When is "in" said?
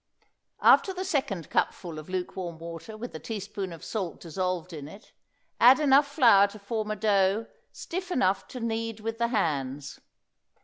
4.73-4.87